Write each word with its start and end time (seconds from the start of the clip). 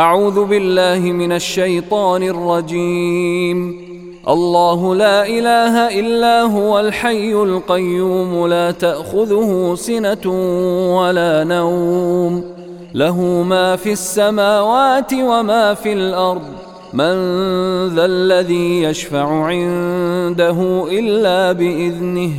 أعوذ 0.00 0.44
بالله 0.44 0.98
من 0.98 1.32
الشيطان 1.32 2.22
الرجيم. 2.22 3.76
الله 4.28 4.94
لا 4.94 5.26
إله 5.26 6.00
إلا 6.00 6.42
هو 6.42 6.80
الحي 6.80 7.32
القيوم 7.32 8.46
لا 8.46 8.70
تأخذه 8.70 9.74
سنة 9.74 10.30
ولا 10.96 11.44
نوم. 11.44 12.44
له 12.94 13.20
ما 13.22 13.76
في 13.76 13.92
السماوات 13.92 15.14
وما 15.14 15.74
في 15.74 15.92
الأرض. 15.92 16.42
من 16.92 17.14
ذا 17.88 18.04
الذي 18.04 18.82
يشفع 18.82 19.44
عنده 19.44 20.84
إلا 20.90 21.52
بإذنه. 21.52 22.32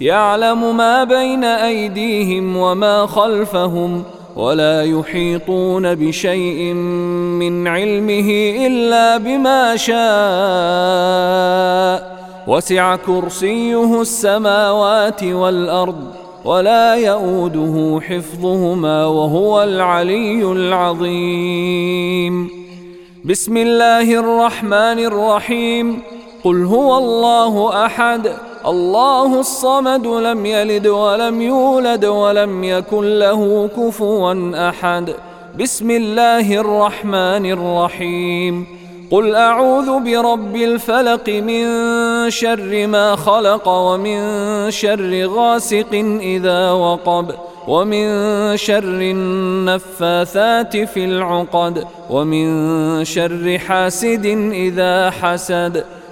يعلم 0.00 0.76
ما 0.76 1.04
بين 1.04 1.44
أيديهم 1.44 2.56
وما 2.56 3.06
خلفهم. 3.06 4.02
ولا 4.38 4.82
يحيطون 4.82 5.94
بشيء 5.94 6.72
من 7.42 7.68
علمه 7.68 8.30
إلا 8.66 9.16
بما 9.16 9.76
شاء. 9.76 9.98
وسع 12.46 12.96
كرسيه 12.96 14.00
السماوات 14.00 15.24
والأرض 15.24 16.04
ولا 16.44 16.94
يؤوده 16.94 18.00
حفظهما 18.00 19.06
وهو 19.06 19.62
العلي 19.62 20.42
العظيم. 20.52 22.50
بسم 23.24 23.56
الله 23.56 24.14
الرحمن 24.14 24.98
الرحيم. 24.98 26.02
قل 26.44 26.64
هو 26.64 26.98
الله 26.98 27.86
أحد. 27.86 28.32
الله 28.66 29.40
الصمد 29.40 30.06
لم 30.06 30.46
يلد 30.46 30.86
ولم 30.86 31.42
يولد 31.42 32.04
ولم 32.04 32.64
يكن 32.64 33.18
له 33.18 33.70
كفوا 33.76 34.68
أحد. 34.68 35.14
بسم 35.60 35.90
الله 35.90 36.54
الرحمن 36.54 37.46
الرحيم. 37.52 38.66
قل 39.10 39.34
أعوذ 39.34 40.00
برب 40.00 40.56
الفلق 40.56 41.28
من 41.28 41.64
شر 42.30 42.86
ما 42.86 43.16
خلق 43.16 43.68
ومن 43.68 44.20
شر 44.70 45.26
غاسق 45.26 46.18
إذا 46.20 46.70
وقب 46.70 47.34
ومن 47.68 48.06
شر 48.56 49.00
النفاثات 49.00 50.76
في 50.76 51.04
العقد 51.04 51.84
ومن 52.10 53.04
شر 53.04 53.58
حاسد 53.58 54.26
إذا 54.52 55.10
حسد 55.10 55.84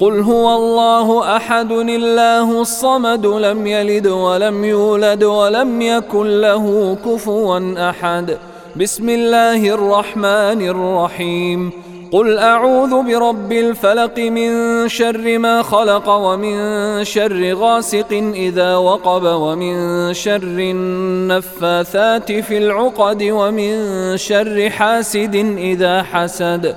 قل 0.00 0.20
هو 0.20 0.54
الله 0.54 1.36
أحد 1.36 1.72
الله 1.72 2.60
الصمد 2.60 3.26
لم 3.26 3.66
يلد 3.66 4.06
ولم 4.06 4.64
يولد 4.64 5.24
ولم 5.24 5.82
يكن 5.82 6.40
له 6.40 6.96
كفوا 7.04 7.90
أحد. 7.90 8.36
بسم 8.76 9.08
الله 9.08 9.68
الرحمن 9.68 10.68
الرحيم. 10.68 11.70
قل 12.12 12.38
أعوذ 12.38 13.02
برب 13.02 13.52
الفلق 13.52 14.18
من 14.18 14.50
شر 14.88 15.38
ما 15.38 15.62
خلق 15.62 16.08
ومن 16.08 17.04
شر 17.04 17.54
غاسق 17.54 18.12
إذا 18.34 18.76
وقب 18.76 19.22
ومن 19.24 19.74
شر 20.14 20.58
النفاثات 20.58 22.32
في 22.32 22.58
العقد 22.58 23.22
ومن 23.22 23.76
شر 24.16 24.70
حاسد 24.70 25.34
إذا 25.58 26.02
حسد. 26.02 26.76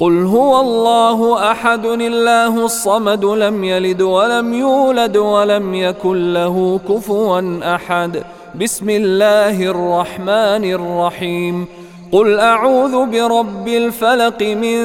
قل 0.00 0.24
هو 0.24 0.60
الله 0.60 1.50
احد 1.50 1.86
الله 1.86 2.64
الصمد 2.64 3.24
لم 3.24 3.64
يلد 3.64 4.02
ولم 4.02 4.54
يولد 4.54 5.16
ولم 5.16 5.74
يكن 5.74 6.32
له 6.32 6.80
كفوا 6.88 7.74
احد. 7.74 8.22
بسم 8.60 8.90
الله 8.90 9.62
الرحمن 9.62 10.64
الرحيم. 10.72 11.66
قل 12.12 12.38
اعوذ 12.40 13.06
برب 13.06 13.68
الفلق 13.68 14.42
من 14.42 14.78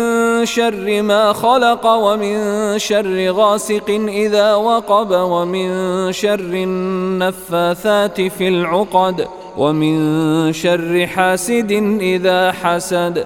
شر 0.46 1.02
ما 1.02 1.34
خلق 1.34 1.86
ومن 1.86 2.38
شر 2.80 3.32
غاسق 3.32 3.90
اذا 4.08 4.56
وقب 4.56 5.12
ومن 5.12 5.68
شر 6.12 6.40
النفاثات 6.40 8.22
في 8.22 8.48
العقد 8.48 9.28
ومن 9.58 10.54
شر 10.54 11.08
حاسد 11.08 11.72
اذا 12.02 12.52
حسد. 12.52 13.26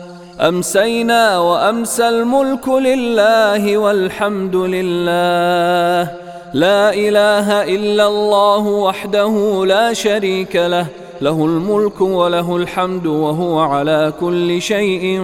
أمسينا 0.41 1.39
وأمسى 1.39 2.09
الملك 2.09 2.67
لله 2.67 3.77
والحمد 3.77 4.55
لله. 4.55 6.11
لا 6.53 6.93
إله 6.93 7.63
إلا 7.63 8.07
الله 8.07 8.67
وحده 8.67 9.65
لا 9.65 9.93
شريك 9.93 10.55
له. 10.55 10.85
له 11.21 11.45
الملك 11.45 12.01
وله 12.01 12.55
الحمد 12.55 13.05
وهو 13.05 13.59
على 13.59 14.13
كل 14.19 14.61
شيء 14.61 15.21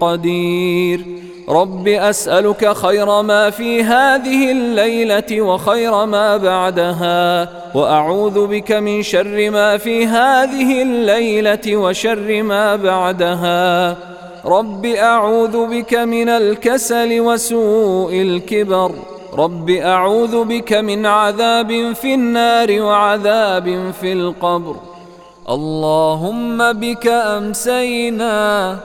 قدير. 0.00 1.04
رب 1.48 1.88
أسألك 1.88 2.76
خير 2.76 3.22
ما 3.22 3.50
في 3.50 3.82
هذه 3.82 4.52
الليلة 4.52 5.40
وخير 5.40 6.04
ما 6.06 6.36
بعدها 6.36 7.48
وأعوذ 7.74 8.46
بك 8.46 8.72
من 8.72 9.02
شر 9.02 9.50
ما 9.50 9.76
في 9.76 10.06
هذه 10.06 10.82
الليلة 10.82 11.76
وشر 11.76 12.42
ما 12.42 12.76
بعدها. 12.76 13.96
رب 14.44 14.86
أعوذ 14.86 15.66
بك 15.66 15.94
من 15.94 16.28
الكسل 16.28 17.20
وسوء 17.20 18.22
الكبر 18.22 18.92
رب 19.34 19.70
أعوذ 19.70 20.44
بك 20.44 20.72
من 20.72 21.06
عذاب 21.06 21.92
في 21.92 22.14
النار 22.14 22.82
وعذاب 22.82 23.92
في 24.00 24.12
القبر 24.12 24.76
اللهم 25.48 26.72
بك 26.72 27.06
أمسينا 27.06 28.78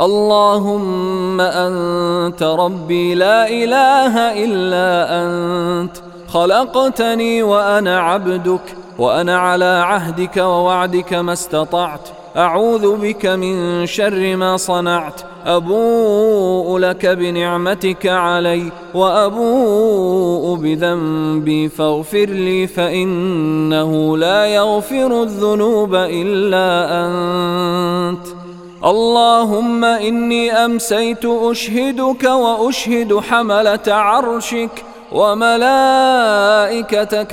اللهم 0.02 1.42
أنت 1.42 2.44
ربي 2.44 3.16
لا 3.16 3.50
إله 3.50 4.44
إلا 4.46 4.90
أنت. 5.24 5.92
خلقتني 6.28 7.44
وأنا 7.44 8.00
عبدك 8.00 8.62
وأنا 9.00 9.40
على 9.40 9.84
عهدك 9.86 10.38
ووعدك 10.38 11.14
ما 11.14 11.34
استطعت. 11.34 12.10
أعوذ 12.38 12.96
بك 12.96 13.26
من 13.26 13.86
شر 13.86 14.36
ما 14.36 14.58
صنعت. 14.58 15.22
أبوء 15.46 16.78
لك 16.78 17.06
بنعمتك 17.06 18.08
علي 18.08 18.72
وأبوء 18.94 20.56
بذنبي 20.56 21.70
فاغفر 21.70 22.26
لي 22.26 22.68
فإنه 22.68 24.18
لا 24.18 24.46
يغفر 24.46 25.24
الذنوب 25.24 25.96
إلا 25.96 26.88
أنت. 27.06 28.47
اللهم 28.88 29.86
إني 29.86 30.52
أمسيت 30.52 31.26
أشهدك 31.26 32.24
وأشهد 32.24 33.20
حملة 33.20 33.80
عرشك 33.88 34.70
وملائكتك 35.12 36.14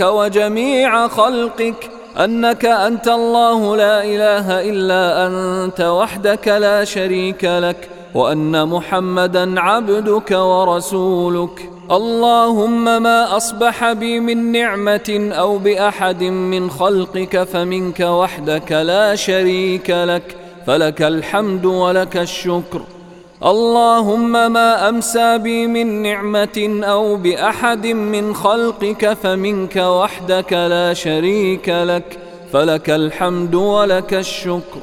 وجميع 0.01 1.09
خلقك 1.09 1.91
أنك 2.25 2.65
أنت 2.65 3.09
الله 3.09 3.77
لا 3.77 4.05
إله 4.05 4.71
إلا 4.71 5.27
أنت 5.27 5.81
وحدك 5.81 6.49
لا 6.49 6.85
شريك 6.85 7.45
لك 7.45 7.89
وأن 8.15 8.69
محمدا 8.69 9.61
عبدك 9.61 10.31
ورسولك. 10.31 11.71
اللهم 11.91 13.03
ما 13.03 13.37
أصبح 13.37 13.93
بي 13.93 14.21
من 14.21 14.53
نعمة 14.53 15.33
أو 15.39 15.59
بأحد 15.59 16.23
من 16.23 16.71
خلقك 16.71 17.43
فمنك 17.43 18.01
وحدك 18.01 18.73
لا 18.73 19.15
شريك 19.15 19.91
لك. 19.91 20.37
فلك 20.67 21.03
الحمد 21.03 21.65
ولك 21.65 22.17
الشكر. 22.17 22.81
اللهم 23.45 24.53
ما 24.53 24.89
أمسى 24.89 25.39
بي 25.39 25.67
من 25.67 26.03
نعمة 26.03 26.81
أو 26.85 27.17
بأحد 27.17 27.87
من 27.87 28.35
خلقك 28.35 29.13
فمنك 29.13 29.77
وحدك 29.77 30.53
لا 30.53 30.95
شريك 30.95 31.69
لك. 31.69 32.19
فلك 32.53 32.91
الحمد 32.91 33.55
ولك 33.55 34.15
الشكر. 34.15 34.81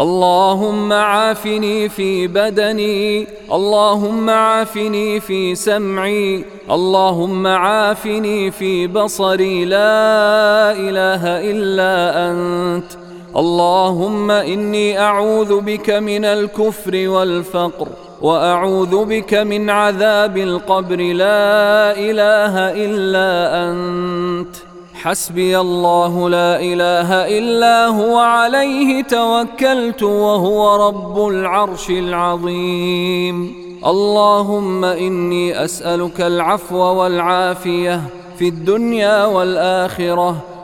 اللهم 0.00 0.92
عافني 0.92 1.88
في 1.88 2.26
بدني. 2.26 3.26
اللهم 3.52 4.30
عافني 4.30 5.20
في 5.20 5.54
سمعي. 5.54 6.44
اللهم 6.70 7.46
عافني 7.46 8.50
في 8.50 8.86
بصري. 8.86 9.64
لا 9.64 10.72
إله 10.72 11.50
إلا 11.50 12.30
أنت. 12.30 13.03
اللهم 13.36 14.30
إني 14.30 15.00
أعوذ 15.00 15.60
بك 15.60 15.90
من 15.90 16.24
الكفر 16.24 17.08
والفقر 17.08 17.88
وأعوذ 18.22 19.04
بك 19.04 19.34
من 19.34 19.70
عذاب 19.70 20.36
القبر 20.36 20.96
لا 20.96 21.98
إله 21.98 22.54
إلا 22.84 23.30
أنت. 23.68 24.56
حسبي 24.94 25.60
الله 25.60 26.28
لا 26.28 26.60
إله 26.60 27.38
إلا 27.38 27.86
هو 27.86 28.18
عليه 28.18 29.02
توكلت 29.02 30.02
وهو 30.02 30.88
رب 30.88 31.28
العرش 31.28 31.90
العظيم. 31.90 33.64
اللهم 33.86 34.84
إني 34.84 35.64
أسألك 35.64 36.20
العفو 36.20 36.76
والعافية 36.76 38.00
في 38.38 38.48
الدنيا 38.48 39.24
والآخرة. 39.24 40.53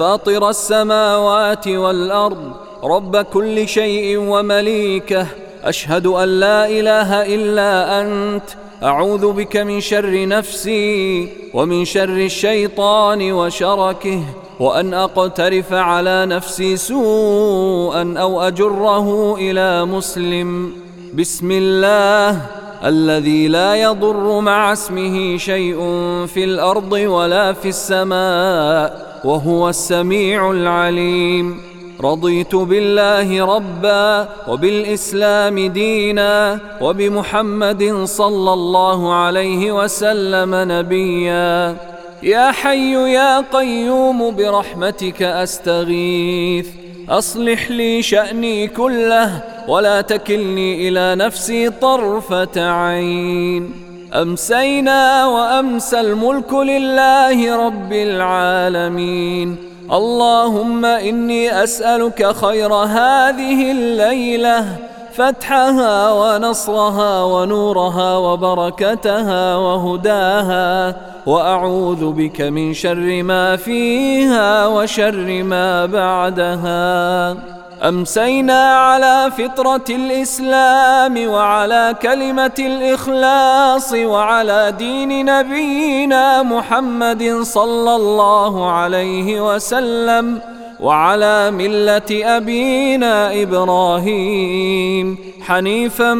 فاطر 0.00 0.48
السماوات 0.48 1.68
والأرض 1.68 2.52
رب 2.84 3.16
كل 3.16 3.68
شيء 3.68 4.18
ومليكه. 4.18 5.26
أشهد 5.64 6.06
أن 6.06 6.28
لا 6.40 6.68
إله 6.68 7.34
إلا 7.34 8.00
أنت. 8.00 8.42
أعوذ 8.82 9.32
بك 9.32 9.56
من 9.56 9.80
شر 9.80 10.28
نفسي 10.28 11.28
ومن 11.54 11.84
شر 11.84 12.16
الشيطان 12.16 13.32
وشركه. 13.32 14.22
وأن 14.60 14.94
أقترف 14.94 15.72
على 15.72 16.26
نفسي 16.26 16.76
سوءا 16.76 18.14
أو 18.18 18.40
أجره 18.40 19.36
إلى 19.36 19.84
مسلم. 19.84 20.72
بسم 21.14 21.50
الله. 21.52 22.46
الذي 22.84 23.48
لا 23.48 23.74
يضر 23.74 24.40
مع 24.40 24.72
اسمه 24.72 25.36
شيء 25.36 25.78
في 26.26 26.44
الأرض 26.44 26.92
ولا 26.92 27.52
في 27.52 27.68
السماء 27.68 29.20
وهو 29.24 29.68
السميع 29.68 30.50
العليم. 30.50 31.60
رضيت 32.00 32.54
بالله 32.54 33.56
ربا 33.56 34.28
وبالإسلام 34.48 35.66
دينا 35.66 36.58
وبمحمد 36.80 38.04
صلى 38.04 38.52
الله 38.52 39.14
عليه 39.14 39.72
وسلم 39.72 40.50
نبيا. 40.54 41.76
يا 42.22 42.50
حي 42.50 43.12
يا 43.12 43.40
قيوم 43.40 44.36
برحمتك 44.36 45.22
أستغيث. 45.22 46.66
أصلح 47.08 47.70
لي 47.70 48.02
شأني 48.02 48.68
كله 48.68 49.42
ولا 49.70 50.00
تكلني 50.00 50.88
إلى 50.88 51.14
نفسي 51.14 51.70
طرفة 51.70 52.70
عين. 52.70 53.72
أمسينا 54.14 55.26
وأمسى 55.26 56.00
الملك 56.00 56.54
لله 56.54 57.66
رب 57.66 57.92
العالمين. 57.92 59.56
اللهم 59.92 60.84
إني 60.84 61.62
أسألك 61.64 62.36
خير 62.36 62.74
هذه 62.74 63.72
الليلة 63.72 64.76
فتحها 65.12 66.12
ونصرها 66.12 67.24
ونورها 67.24 68.16
وبركتها 68.16 69.56
وهداها. 69.56 70.96
وأعوذ 71.26 72.12
بك 72.12 72.40
من 72.40 72.74
شر 72.74 73.22
ما 73.22 73.56
فيها 73.56 74.66
وشر 74.66 75.42
ما 75.42 75.86
بعدها. 75.86 77.59
أمسينا 77.82 78.74
على 78.74 79.30
فطرة 79.38 79.84
الإسلام 79.90 81.28
وعلى 81.28 81.94
كلمة 82.02 82.54
الإخلاص 82.58 83.92
وعلى 83.92 84.74
دين 84.78 85.24
نبينا 85.24 86.42
محمد 86.42 87.38
صلى 87.42 87.94
الله 87.96 88.70
عليه 88.70 89.54
وسلم 89.54 90.40
وعلى 90.80 91.50
ملة 91.50 92.36
أبينا 92.36 93.42
إبراهيم 93.42 95.18
حنيفا 95.40 96.14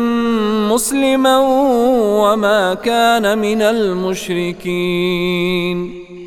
مسلما 0.72 1.38
وما 2.22 2.74
كان 2.74 3.38
من 3.38 3.62
المشركين. 3.62 5.10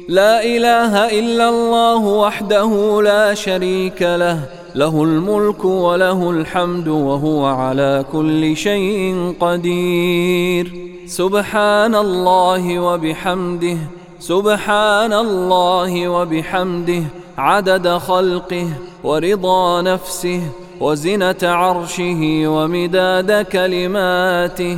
لا 0.10 0.44
إله 0.44 1.20
إلا 1.20 1.50
الله 1.50 1.98
وحده 1.98 3.02
لا 3.02 3.34
شريك 3.34 4.02
له 4.02 4.40
له 4.76 5.04
الملك 5.04 5.66
وله 5.66 6.30
الحمد 6.30 6.88
وهو 6.88 7.46
على 7.46 8.06
كل 8.12 8.58
شيء 8.58 9.34
قدير. 9.40 10.74
سبحان 11.06 11.96
الله 11.96 12.80
وبحمده 12.80 13.78
سبحان 14.20 15.14
الله 15.14 16.08
وبحمده 16.08 17.04
عدد 17.38 17.88
خلقه 17.88 18.68
ورضا 19.04 19.82
نفسه 19.82 20.42
وزنة 20.82 21.42
عرشه 21.44 22.22
ومداد 22.48 23.46
كلماته. 23.46 24.78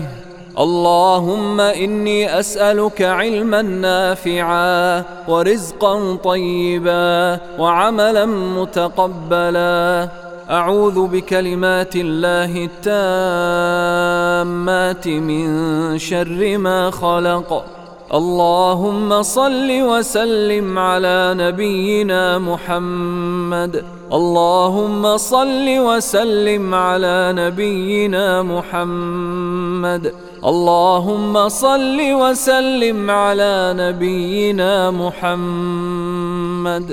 اللهم 0.60 1.62
إني 1.62 2.40
أسألك 2.40 3.02
علما 3.02 3.62
نافعا 3.62 5.04
ورزقا 5.28 6.16
طيبا 6.16 7.40
وعملا 7.60 8.26
متقبلا. 8.26 10.10
أعوذ 10.52 11.08
بكلمات 11.08 11.96
الله 11.96 12.70
التامات 14.46 15.08
من 15.08 15.98
شر 15.98 16.58
ما 16.58 16.92
خلق. 16.92 17.66
اللهم 18.14 19.22
صل 19.22 19.72
وسلم 19.72 20.80
على 20.80 21.34
نبينا 21.38 22.40
محمد. 22.40 23.84
اللهم 24.14 25.18
صل 25.18 25.80
وسلم 25.80 26.76
على 26.76 27.34
نبينا 27.38 28.44
محمد. 28.44 30.14
اللهم 30.46 31.50
صل 31.50 31.98
وسلم 32.14 33.12
على 33.12 33.74
نبينا 33.78 34.92
محمد. 34.92 36.88